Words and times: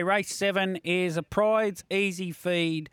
Race 0.00 0.32
seven 0.32 0.76
is 0.84 1.16
a 1.16 1.22
Prydes 1.22 1.82
EasiFeed. 1.90 2.86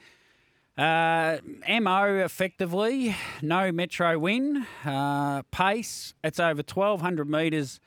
Uh, 0.76 1.38
MO 1.80 2.16
effectively, 2.16 3.16
no 3.44 3.72
metro 3.72 4.18
win. 4.18 4.66
Uh, 4.84 5.44
pace, 5.52 6.16
it's 6.24 6.40
over 6.40 6.64
1,200 6.64 7.30
metres. 7.30 7.80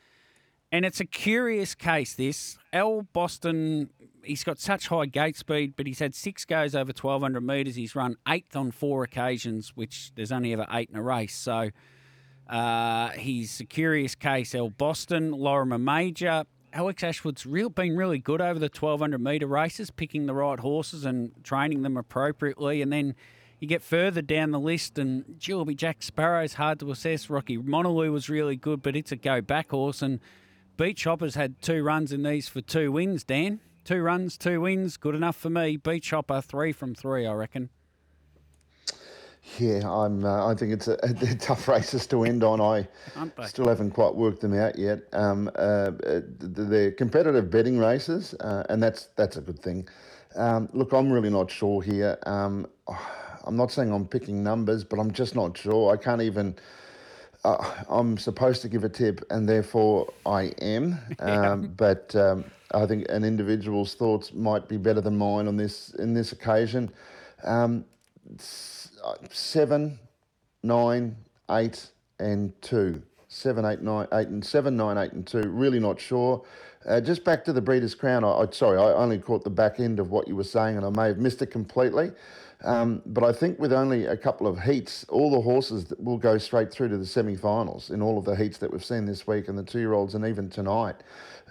And 0.71 0.85
it's 0.85 1.01
a 1.01 1.04
curious 1.04 1.75
case, 1.75 2.15
this. 2.15 2.59
L. 2.73 3.09
Boston, 3.12 3.91
he's 4.23 4.45
got 4.45 4.61
such 4.61 4.87
high 4.87 5.07
gate 5.07 5.37
speed, 5.37 5.75
but 5.77 5.89
he's 5.89 5.98
had 5.98 6.14
six 6.14 6.45
goes 6.45 6.77
over 6.77 6.93
1,200 6.93 7.41
metres. 7.41 7.75
He's 7.75 7.96
run 7.96 8.14
eighth 8.29 8.55
on 8.55 8.71
four 8.71 9.03
occasions, 9.03 9.73
which 9.75 10.12
there's 10.14 10.30
only 10.30 10.53
ever 10.53 10.66
eight 10.73 10.91
in 10.91 10.96
a 10.96 11.03
race. 11.03 11.35
So 11.35 11.71
uh, 12.48 13.09
he's 13.09 13.59
a 13.59 13.64
curious 13.64 14.14
case. 14.14 14.55
L. 14.55 14.71
Boston, 14.71 15.32
Lorimer 15.32 15.79
Major. 15.79 16.45
Alex 16.79 17.03
Ashwood's 17.03 17.45
real 17.45 17.71
been 17.71 17.97
really 17.97 18.21
good 18.21 18.41
over 18.41 18.61
the 18.61 18.67
1200 18.67 19.21
metre 19.21 19.49
races, 19.49 19.91
picking 19.91 20.27
the 20.27 20.33
right 20.33 20.61
horses 20.61 21.05
and 21.05 21.32
training 21.43 21.82
them 21.82 21.96
appropriately. 21.96 22.81
And 22.82 22.93
then 22.93 23.17
you 23.59 23.67
get 23.67 23.82
further 23.82 24.23
down 24.23 24.53
the 24.53 24.61
list, 24.61 24.96
and 24.96 25.25
Jilby 25.41 25.75
Jack 25.75 26.05
Sparrow's 26.05 26.55
hard 26.55 26.79
to 26.79 26.93
assess. 26.93 27.29
Rocky 27.29 27.59
Monaloo 27.59 28.13
was 28.13 28.31
really 28.31 28.55
good, 28.55 28.81
but 28.81 28.95
it's 28.95 29.11
a 29.11 29.17
go 29.17 29.41
back 29.41 29.71
horse. 29.71 30.03
And 30.03 30.21
Beach 30.77 31.03
Hopper's 31.03 31.35
had 31.35 31.61
two 31.61 31.83
runs 31.83 32.12
in 32.12 32.22
these 32.22 32.47
for 32.47 32.61
two 32.61 32.92
wins, 32.92 33.25
Dan. 33.25 33.58
Two 33.84 34.00
runs, 34.00 34.39
two 34.39 34.61
wins, 34.61 34.97
good 34.97 35.17
enough 35.17 35.34
for 35.34 35.50
me. 35.50 35.78
Beach 35.78 36.11
Hopper, 36.11 36.41
three 36.41 36.70
from 36.70 36.95
three, 36.95 37.27
I 37.27 37.33
reckon. 37.33 37.70
Yeah, 39.58 39.91
I'm. 39.91 40.25
Uh, 40.25 40.50
I 40.50 40.55
think 40.55 40.72
it's 40.72 40.88
a, 40.88 40.98
a 41.02 41.34
tough 41.36 41.69
races 41.69 42.06
to 42.08 42.25
end 42.25 42.44
on. 42.44 42.61
I 42.61 42.86
still 43.47 43.69
haven't 43.69 43.92
quite 43.92 44.14
worked 44.14 44.41
them 44.41 44.55
out 44.55 44.78
yet. 44.78 45.00
Um, 45.12 45.50
uh, 45.56 45.91
they're 46.00 46.92
competitive 46.92 47.50
betting 47.50 47.78
races, 47.78 48.34
uh, 48.41 48.64
and 48.69 48.83
that's 48.83 49.06
that's 49.16 49.36
a 49.36 49.41
good 49.41 49.61
thing. 49.61 49.88
Um, 50.36 50.69
look, 50.72 50.92
I'm 50.92 51.11
really 51.11 51.30
not 51.30 51.50
sure 51.50 51.83
here. 51.83 52.19
Um, 52.27 52.66
I'm 53.44 53.56
not 53.56 53.72
saying 53.72 53.92
I'm 53.92 54.06
picking 54.06 54.42
numbers, 54.42 54.84
but 54.84 54.98
I'm 54.98 55.10
just 55.10 55.34
not 55.34 55.56
sure. 55.56 55.92
I 55.92 55.96
can't 55.96 56.22
even. 56.22 56.56
Uh, 57.44 57.72
I'm 57.88 58.18
supposed 58.18 58.62
to 58.62 58.68
give 58.68 58.84
a 58.84 58.88
tip, 58.88 59.24
and 59.30 59.48
therefore 59.48 60.12
I 60.27 60.52
am. 60.60 60.98
Um, 61.20 61.72
but 61.77 62.14
um, 62.14 62.44
I 62.72 62.86
think 62.86 63.06
an 63.08 63.24
individual's 63.24 63.94
thoughts 63.94 64.33
might 64.33 64.68
be 64.68 64.77
better 64.77 65.00
than 65.00 65.16
mine 65.16 65.48
on 65.48 65.56
this 65.56 65.90
in 65.94 66.14
this 66.14 66.33
occasion. 66.33 66.90
Um, 67.44 67.84
seven, 69.30 69.98
nine, 70.62 71.16
eight, 71.50 71.90
and 72.18 72.52
two. 72.62 73.02
Seven, 73.28 73.64
eight, 73.64 73.82
nine, 73.82 74.06
eight, 74.12 74.28
and 74.28 74.44
seven, 74.44 74.76
nine, 74.76 74.96
eight, 74.96 75.12
and 75.12 75.26
two. 75.26 75.48
Really 75.48 75.78
not 75.80 76.00
sure. 76.00 76.44
Uh, 76.89 77.03
just 77.03 77.22
back 77.22 77.44
to 77.44 77.53
the 77.53 77.61
Breeders' 77.61 77.94
Crown. 77.94 78.25
I, 78.25 78.28
I, 78.28 78.47
sorry, 78.50 78.78
I 78.78 78.94
only 78.94 79.19
caught 79.19 79.44
the 79.44 79.50
back 79.50 79.78
end 79.78 80.00
of 80.00 80.11
what 80.11 80.27
you 80.27 80.34
were 80.34 80.44
saying, 80.44 80.78
and 80.78 80.86
I 80.86 80.91
may 80.91 81.08
have 81.08 81.19
missed 81.19 81.42
it 81.42 81.48
completely. 81.48 82.12
Um, 82.64 83.03
but 83.06 83.22
I 83.22 83.33
think 83.33 83.58
with 83.61 83.72
only 83.72 84.06
a 84.06 84.17
couple 84.17 84.47
of 84.47 84.58
heats, 84.58 85.05
all 85.11 85.30
the 85.30 85.41
horses 85.41 85.92
will 85.98 86.17
go 86.17 86.39
straight 86.39 86.72
through 86.72 86.89
to 86.89 86.97
the 86.97 87.06
semi-finals 87.06 87.91
in 87.91 88.03
all 88.03 88.19
of 88.19 88.25
the 88.25 88.34
heats 88.34 88.58
that 88.58 88.72
we've 88.72 88.84
seen 88.84 89.05
this 89.05 89.27
week, 89.27 89.48
and 89.48 89.58
the 89.58 89.62
two-year-olds, 89.62 90.14
and 90.14 90.25
even 90.25 90.48
tonight. 90.48 90.97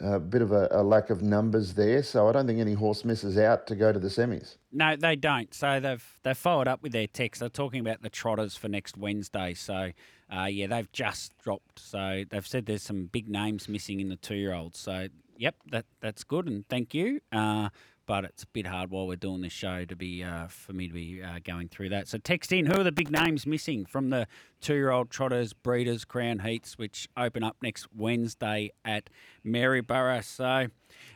A 0.01 0.19
bit 0.19 0.41
of 0.41 0.51
a, 0.51 0.67
a, 0.71 0.83
lack 0.83 1.09
of 1.09 1.23
numbers 1.23 1.73
there, 1.73 2.03
so 2.03 2.27
I 2.27 2.31
don't 2.31 2.45
think 2.45 2.59
any 2.59 2.73
horse 2.73 3.03
misses 3.05 3.37
out 3.37 3.65
to 3.67 3.75
go 3.75 3.91
to 3.91 3.97
the 3.97 4.09
semis. 4.09 4.57
No, 4.71 4.95
they 4.95 5.15
don't. 5.15 5.51
So 5.55 5.79
they've 5.79 6.05
they've 6.21 6.37
followed 6.37 6.67
up 6.67 6.83
with 6.83 6.91
their 6.91 7.07
text. 7.07 7.39
They're 7.39 7.49
talking 7.49 7.79
about 7.79 8.03
the 8.03 8.09
trotters 8.09 8.55
for 8.55 8.67
next 8.67 8.95
Wednesday. 8.95 9.55
So 9.55 9.91
uh, 10.31 10.45
yeah, 10.45 10.67
they've 10.67 10.91
just 10.91 11.35
dropped. 11.39 11.79
So 11.79 12.25
they've 12.29 12.45
said 12.45 12.67
there's 12.67 12.83
some 12.83 13.05
big 13.05 13.27
names 13.27 13.67
missing 13.67 13.99
in 13.99 14.09
the 14.09 14.17
two 14.17 14.35
year 14.35 14.53
olds. 14.53 14.77
So 14.77 15.07
yep, 15.37 15.55
that 15.71 15.85
that's 16.01 16.23
good, 16.23 16.47
and 16.47 16.67
thank 16.67 16.93
you. 16.93 17.21
Uh, 17.31 17.69
but 18.07 18.23
it's 18.23 18.43
a 18.43 18.47
bit 18.47 18.65
hard 18.65 18.89
while 18.89 19.05
we're 19.05 19.17
doing 19.17 19.41
this 19.41 19.51
show 19.51 19.83
to 19.83 19.95
be 19.95 20.23
uh, 20.23 20.47
for 20.47 20.71
me 20.71 20.87
to 20.87 20.93
be 20.93 21.21
uh, 21.21 21.39
going 21.43 21.67
through 21.67 21.89
that. 21.89 22.07
So 22.07 22.17
text 22.17 22.53
in 22.53 22.65
who 22.65 22.79
are 22.79 22.83
the 22.83 22.91
big 22.91 23.11
names 23.11 23.45
missing 23.45 23.85
from 23.85 24.09
the 24.09 24.27
two-year-old 24.61 25.09
trotters, 25.09 25.51
Breeders' 25.51 26.05
Crown 26.05 26.39
heats, 26.39 26.77
which 26.77 27.09
open 27.17 27.43
up 27.43 27.57
next 27.61 27.87
Wednesday 27.93 28.71
at 28.85 29.09
Maryborough. 29.43 30.21
So 30.23 30.67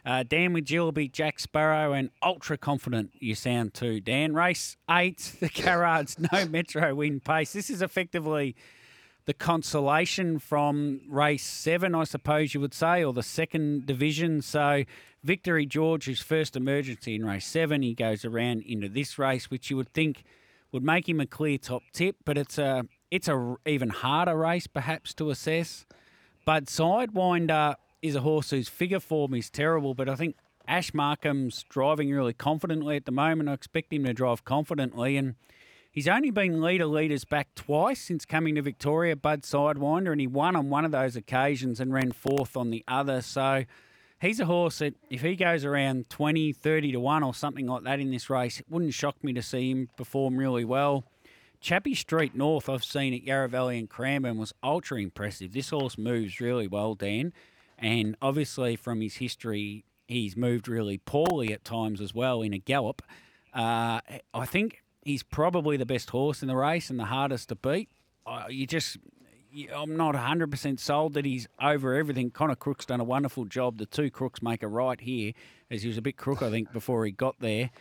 uh, 0.05 0.23
Dan 0.27 0.51
with 0.51 0.65
Gilby, 0.65 1.07
Jack 1.07 1.39
Sparrow, 1.39 1.93
and 1.93 2.09
ultra 2.21 2.57
confident 2.57 3.11
you 3.13 3.35
sound 3.35 3.73
too. 3.73 4.01
Dan, 4.01 4.33
race 4.33 4.75
eight, 4.89 5.37
the 5.39 5.49
Carrards, 5.49 6.17
no 6.31 6.45
Metro 6.45 6.93
win 6.93 7.21
pace. 7.21 7.53
This 7.53 7.69
is 7.69 7.81
effectively 7.81 8.53
the 9.31 9.35
consolation 9.35 10.37
from 10.39 10.99
race 11.07 11.45
seven, 11.45 11.95
I 11.95 12.03
suppose 12.03 12.53
you 12.53 12.59
would 12.59 12.73
say, 12.73 13.01
or 13.01 13.13
the 13.13 13.23
second 13.23 13.85
division. 13.85 14.41
So 14.41 14.83
Victory 15.23 15.65
George, 15.65 16.21
first 16.21 16.57
emergency 16.57 17.15
in 17.15 17.23
race 17.23 17.47
seven, 17.47 17.81
he 17.81 17.93
goes 17.93 18.25
around 18.25 18.63
into 18.63 18.89
this 18.89 19.17
race, 19.17 19.49
which 19.49 19.69
you 19.69 19.77
would 19.77 19.93
think 19.93 20.25
would 20.73 20.83
make 20.83 21.07
him 21.07 21.21
a 21.21 21.25
clear 21.25 21.57
top 21.57 21.81
tip, 21.93 22.17
but 22.25 22.37
it's 22.37 22.57
a 22.57 22.83
it's 23.09 23.29
a 23.29 23.55
even 23.65 23.87
harder 23.87 24.35
race 24.35 24.67
perhaps 24.67 25.13
to 25.13 25.29
assess. 25.29 25.85
But 26.45 26.65
Sidewinder 26.65 27.75
is 28.01 28.15
a 28.15 28.21
horse 28.21 28.49
whose 28.49 28.67
figure 28.67 28.99
form 28.99 29.33
is 29.33 29.49
terrible, 29.49 29.93
but 29.93 30.09
I 30.09 30.15
think 30.15 30.35
Ash 30.67 30.93
Markham's 30.93 31.63
driving 31.69 32.11
really 32.11 32.33
confidently 32.33 32.97
at 32.97 33.05
the 33.05 33.13
moment. 33.13 33.47
I 33.47 33.53
expect 33.53 33.93
him 33.93 34.03
to 34.03 34.13
drive 34.13 34.43
confidently, 34.43 35.15
and 35.15 35.35
he's 35.91 36.07
only 36.07 36.31
been 36.31 36.61
leader 36.61 36.85
leaders 36.85 37.25
back 37.25 37.53
twice 37.55 38.01
since 38.01 38.25
coming 38.25 38.55
to 38.55 38.61
Victoria, 38.61 39.15
Bud 39.15 39.41
Sidewinder, 39.41 40.11
and 40.11 40.21
he 40.21 40.27
won 40.27 40.55
on 40.55 40.69
one 40.69 40.85
of 40.85 40.91
those 40.91 41.15
occasions 41.15 41.79
and 41.79 41.93
ran 41.93 42.11
fourth 42.11 42.55
on 42.57 42.71
the 42.71 42.83
other. 42.87 43.21
So 43.21 43.65
he's 44.19 44.39
a 44.39 44.45
horse 44.45 44.79
that 44.79 44.95
if 45.09 45.21
he 45.21 45.35
goes 45.35 45.65
around 45.65 46.09
20, 46.09 46.53
30 46.53 46.93
to 46.93 46.99
1 46.99 47.23
or 47.23 47.33
something 47.33 47.67
like 47.67 47.83
that 47.83 47.99
in 47.99 48.11
this 48.11 48.29
race, 48.29 48.59
it 48.59 48.65
wouldn't 48.69 48.93
shock 48.93 49.23
me 49.23 49.33
to 49.33 49.41
see 49.41 49.69
him 49.71 49.89
perform 49.97 50.37
really 50.37 50.65
well. 50.65 51.03
Chappie 51.59 51.93
Street 51.93 52.33
North, 52.33 52.67
I've 52.67 52.83
seen 52.83 53.13
at 53.13 53.23
Yarra 53.23 53.47
Valley 53.47 53.77
and 53.77 53.87
Cranbourne, 53.87 54.37
was 54.37 54.51
ultra 54.63 54.99
impressive. 54.99 55.53
This 55.53 55.69
horse 55.69 55.95
moves 55.95 56.39
really 56.39 56.67
well, 56.67 56.95
Dan. 56.95 57.33
And 57.77 58.15
obviously, 58.19 58.75
from 58.75 59.01
his 59.01 59.15
history, 59.15 59.85
he's 60.07 60.35
moved 60.35 60.67
really 60.67 60.97
poorly 60.97 61.53
at 61.53 61.63
times 61.63 62.01
as 62.01 62.15
well 62.15 62.41
in 62.41 62.53
a 62.53 62.57
gallop. 62.57 63.03
Uh, 63.53 64.01
I 64.33 64.45
think 64.45 64.81
he's 65.03 65.23
probably 65.23 65.77
the 65.77 65.85
best 65.85 66.09
horse 66.09 66.41
in 66.41 66.47
the 66.47 66.55
race 66.55 66.89
and 66.89 66.99
the 66.99 67.05
hardest 67.05 67.49
to 67.49 67.55
beat. 67.55 67.89
Uh, 68.25 68.45
you 68.49 68.67
just 68.67 68.97
I'm 69.73 69.97
not 69.97 70.15
100% 70.15 70.79
sold 70.79 71.13
that 71.13 71.25
he's 71.25 71.47
over 71.61 71.95
everything. 71.95 72.31
Connor 72.31 72.55
Crook's 72.55 72.85
done 72.85 73.01
a 73.01 73.03
wonderful 73.03 73.45
job. 73.45 73.77
The 73.77 73.85
two 73.85 74.09
crooks 74.09 74.41
make 74.41 74.63
a 74.63 74.67
right 74.67 74.99
here, 74.99 75.33
as 75.69 75.81
he 75.81 75.89
was 75.89 75.97
a 75.97 76.01
bit 76.01 76.17
crook, 76.17 76.41
I 76.41 76.49
think, 76.49 76.71
before 76.71 77.05
he 77.05 77.11
got 77.11 77.39
there. 77.39 77.71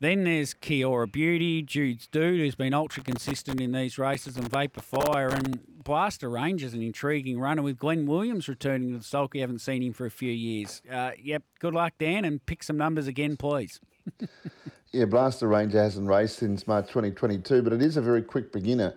Then 0.00 0.24
there's 0.24 0.54
Kiora 0.54 1.10
Beauty, 1.10 1.62
Jude's 1.62 2.06
Dude, 2.06 2.40
who's 2.40 2.54
been 2.54 2.72
ultra 2.72 3.02
consistent 3.02 3.60
in 3.60 3.72
these 3.72 3.98
races, 3.98 4.36
and 4.36 4.48
Vapor 4.48 4.80
Fire. 4.80 5.28
And 5.28 5.60
Blaster 5.84 6.30
Range 6.30 6.62
is 6.62 6.72
an 6.72 6.82
intriguing 6.82 7.38
runner 7.38 7.62
with 7.62 7.78
Glenn 7.78 8.06
Williams 8.06 8.48
returning 8.48 8.92
to 8.92 8.98
the 8.98 9.04
sulky. 9.04 9.40
Haven't 9.40 9.60
seen 9.60 9.82
him 9.82 9.92
for 9.92 10.06
a 10.06 10.10
few 10.10 10.32
years. 10.32 10.80
Uh, 10.90 11.10
yep, 11.22 11.42
good 11.58 11.74
luck, 11.74 11.94
Dan, 11.98 12.24
and 12.24 12.44
pick 12.44 12.62
some 12.62 12.78
numbers 12.78 13.06
again, 13.06 13.36
please. 13.36 13.78
yeah, 14.92 15.04
Blaster 15.04 15.48
Ranger 15.48 15.82
hasn't 15.82 16.08
raced 16.08 16.38
since 16.38 16.66
March 16.66 16.86
2022, 16.86 17.62
but 17.62 17.72
it 17.72 17.82
is 17.82 17.96
a 17.96 18.02
very 18.02 18.22
quick 18.22 18.52
beginner 18.52 18.94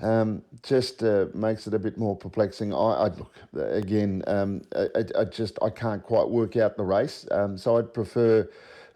um, 0.00 0.42
just 0.62 1.02
uh, 1.02 1.26
makes 1.34 1.66
it 1.66 1.74
a 1.74 1.78
bit 1.78 1.98
more 1.98 2.16
perplexing. 2.16 2.72
I, 2.72 2.76
I 2.76 3.08
look 3.08 3.34
again. 3.54 4.22
Um, 4.26 4.62
I, 4.76 5.04
I, 5.18 5.24
just 5.24 5.58
I 5.62 5.70
can't 5.70 6.02
quite 6.02 6.28
work 6.28 6.56
out 6.56 6.76
the 6.76 6.84
race, 6.84 7.26
um, 7.30 7.58
so 7.58 7.78
I'd 7.78 7.92
prefer. 7.92 8.48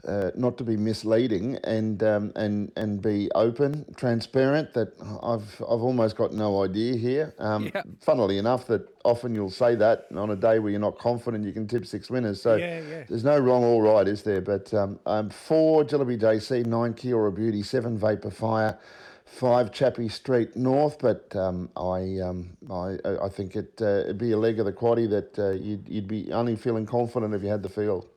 Uh, 0.07 0.33
not 0.35 0.59
to 0.59 0.65
be 0.65 0.77
misleading 0.77 1.57
and 1.63 2.03
um, 2.03 2.33
and 2.35 2.73
and 2.77 3.01
be 3.01 3.31
open, 3.37 3.85
transparent. 3.97 4.73
That 4.75 4.93
I've 5.23 5.63
I've 5.63 5.83
almost 5.83 6.17
got 6.17 6.33
no 6.33 6.65
idea 6.65 6.97
here. 6.97 7.35
Um, 7.39 7.71
yeah. 7.73 7.83
Funnily 8.01 8.39
enough, 8.39 8.67
that 8.67 8.89
often 9.05 9.33
you'll 9.33 9.51
say 9.51 9.77
that 9.77 10.07
on 10.17 10.31
a 10.31 10.37
day 10.37 10.59
where 10.59 10.73
you're 10.73 10.81
not 10.81 10.99
confident, 10.99 11.45
you 11.45 11.53
can 11.53 11.69
tip 11.69 11.87
six 11.87 12.11
winners. 12.11 12.43
So 12.43 12.57
yeah, 12.57 12.81
yeah. 12.81 13.05
there's 13.09 13.23
no 13.23 13.39
wrong 13.39 13.63
or 13.63 13.81
right, 13.81 14.09
is 14.09 14.25
there? 14.25 14.41
But 14.41 14.75
um, 14.75 14.99
um, 15.07 15.31
four 15.31 15.85
Jillaby 15.85 16.19
JC, 16.21 16.67
nine 16.67 16.95
Kiora 16.95 17.33
Beauty, 17.33 17.63
seven 17.63 17.97
Vapor 17.97 18.33
Fire 18.33 18.79
five 19.25 19.73
Chappie 19.73 20.09
Street 20.09 20.55
North, 20.57 20.99
but 20.99 21.35
um, 21.35 21.71
I, 21.77 22.19
um, 22.19 22.51
I 22.71 22.99
I 23.23 23.29
think 23.31 23.57
it, 23.57 23.73
uh, 23.81 24.03
it'd 24.05 24.19
be 24.19 24.33
a 24.33 24.37
leg 24.37 24.59
of 24.59 24.67
the 24.67 24.73
quaddy 24.73 25.09
that 25.09 25.39
uh, 25.39 25.53
you'd, 25.53 25.89
you'd 25.89 26.09
be 26.09 26.31
only 26.33 26.55
feeling 26.55 26.85
confident 26.85 27.35
if 27.35 27.43
you 27.43 27.49
had 27.49 27.63
the 27.63 27.69
field. 27.69 28.09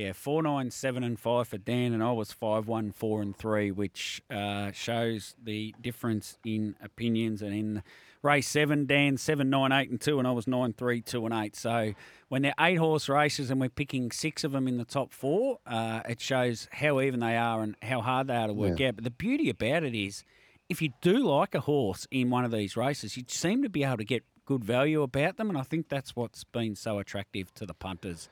Yeah, 0.00 0.14
four 0.14 0.42
nine 0.42 0.70
seven 0.70 1.04
and 1.04 1.20
five 1.20 1.48
for 1.48 1.58
Dan, 1.58 1.92
and 1.92 2.02
I 2.02 2.10
was 2.12 2.32
five 2.32 2.66
one 2.66 2.90
four 2.90 3.20
and 3.20 3.36
three, 3.36 3.70
which 3.70 4.22
uh, 4.30 4.72
shows 4.72 5.34
the 5.42 5.74
difference 5.78 6.38
in 6.42 6.74
opinions. 6.82 7.42
And 7.42 7.54
in 7.54 7.82
race 8.22 8.48
seven, 8.48 8.86
Dan 8.86 9.18
seven 9.18 9.50
nine 9.50 9.72
eight 9.72 9.90
and 9.90 10.00
two, 10.00 10.18
and 10.18 10.26
I 10.26 10.30
was 10.30 10.46
nine 10.46 10.72
three 10.72 11.02
two 11.02 11.26
and 11.26 11.34
eight. 11.34 11.54
So 11.54 11.92
when 12.30 12.40
they're 12.40 12.54
eight 12.58 12.76
horse 12.76 13.10
races 13.10 13.50
and 13.50 13.60
we're 13.60 13.68
picking 13.68 14.10
six 14.10 14.42
of 14.42 14.52
them 14.52 14.66
in 14.66 14.78
the 14.78 14.86
top 14.86 15.12
four, 15.12 15.58
uh, 15.66 16.00
it 16.08 16.18
shows 16.18 16.66
how 16.72 17.02
even 17.02 17.20
they 17.20 17.36
are 17.36 17.60
and 17.60 17.76
how 17.82 18.00
hard 18.00 18.28
they 18.28 18.36
are 18.36 18.46
to 18.46 18.54
work 18.54 18.80
yeah. 18.80 18.88
out. 18.88 18.94
But 18.94 19.04
the 19.04 19.10
beauty 19.10 19.50
about 19.50 19.82
it 19.82 19.94
is 19.94 20.24
if 20.70 20.80
you 20.80 20.94
do 21.02 21.18
like 21.18 21.54
a 21.54 21.60
horse 21.60 22.06
in 22.10 22.30
one 22.30 22.46
of 22.46 22.52
these 22.52 22.74
races, 22.74 23.18
you 23.18 23.24
seem 23.28 23.62
to 23.64 23.68
be 23.68 23.84
able 23.84 23.98
to 23.98 24.04
get 24.04 24.24
good 24.46 24.64
value 24.64 25.02
about 25.02 25.36
them, 25.36 25.50
and 25.50 25.58
I 25.58 25.62
think 25.62 25.90
that's 25.90 26.16
what's 26.16 26.42
been 26.42 26.74
so 26.74 26.98
attractive 26.98 27.52
to 27.56 27.66
the 27.66 27.74
punters. 27.74 28.30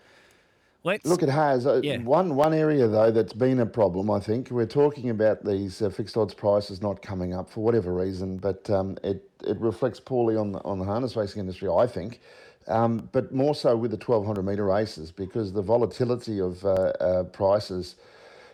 Let's 0.84 1.04
Look, 1.04 1.22
it 1.22 1.28
has. 1.28 1.66
Uh, 1.66 1.80
Yeah. 1.82 1.98
One 1.98 2.36
one 2.36 2.54
area 2.54 2.86
though 2.86 3.10
that's 3.10 3.32
been 3.32 3.60
a 3.60 3.66
problem. 3.66 4.10
I 4.10 4.20
think 4.20 4.50
we're 4.50 4.66
talking 4.66 5.10
about 5.10 5.44
these 5.44 5.82
uh, 5.82 5.90
fixed 5.90 6.16
odds 6.16 6.34
prices 6.34 6.80
not 6.80 7.02
coming 7.02 7.34
up 7.34 7.50
for 7.50 7.64
whatever 7.64 7.92
reason, 7.92 8.36
but 8.38 8.68
um, 8.70 8.96
it 9.02 9.28
it 9.44 9.58
reflects 9.60 9.98
poorly 9.98 10.36
on 10.36 10.52
the 10.52 10.60
on 10.60 10.78
the 10.78 10.84
harness 10.84 11.16
racing 11.16 11.40
industry. 11.40 11.68
I 11.68 11.86
think. 11.86 12.20
Um, 12.68 13.08
but 13.12 13.32
more 13.34 13.54
so 13.54 13.74
with 13.76 13.90
the 13.90 13.96
1200 13.96 14.42
metre 14.42 14.64
races 14.64 15.10
because 15.10 15.52
the 15.52 15.62
volatility 15.62 16.38
of 16.38 16.62
uh, 16.64 16.68
uh, 17.00 17.22
prices, 17.24 17.96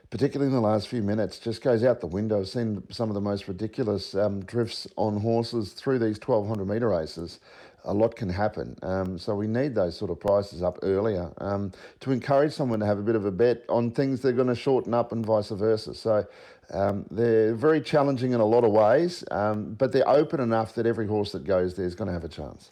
particularly 0.08 0.48
in 0.48 0.54
the 0.54 0.66
last 0.66 0.86
few 0.86 1.02
minutes, 1.02 1.40
just 1.40 1.62
goes 1.62 1.82
out 1.82 2.00
the 2.00 2.06
window. 2.06 2.38
I've 2.40 2.48
seen 2.48 2.84
some 2.90 3.10
of 3.10 3.14
the 3.14 3.20
most 3.20 3.48
ridiculous 3.48 4.14
um, 4.14 4.44
drifts 4.44 4.86
on 4.96 5.18
horses 5.18 5.72
through 5.72 5.98
these 5.98 6.18
1200 6.24 6.64
metre 6.64 6.88
races. 6.88 7.40
A 7.86 7.92
lot 7.92 8.16
can 8.16 8.28
happen. 8.28 8.76
Um, 8.82 9.18
so 9.18 9.34
we 9.34 9.46
need 9.46 9.74
those 9.74 9.96
sort 9.96 10.10
of 10.10 10.18
prices 10.18 10.62
up 10.62 10.78
earlier 10.82 11.30
um, 11.38 11.72
to 12.00 12.12
encourage 12.12 12.52
someone 12.52 12.80
to 12.80 12.86
have 12.86 12.98
a 12.98 13.02
bit 13.02 13.14
of 13.14 13.26
a 13.26 13.30
bet 13.30 13.64
on 13.68 13.90
things 13.90 14.20
they're 14.20 14.32
going 14.32 14.48
to 14.48 14.54
shorten 14.54 14.94
up 14.94 15.12
and 15.12 15.24
vice 15.24 15.50
versa. 15.50 15.94
So 15.94 16.26
um, 16.72 17.04
they're 17.10 17.54
very 17.54 17.80
challenging 17.80 18.32
in 18.32 18.40
a 18.40 18.44
lot 18.44 18.64
of 18.64 18.72
ways, 18.72 19.22
um, 19.30 19.74
but 19.74 19.92
they're 19.92 20.08
open 20.08 20.40
enough 20.40 20.74
that 20.76 20.86
every 20.86 21.06
horse 21.06 21.32
that 21.32 21.44
goes 21.44 21.74
there 21.74 21.86
is 21.86 21.94
going 21.94 22.08
to 22.08 22.14
have 22.14 22.24
a 22.24 22.28
chance. 22.28 22.70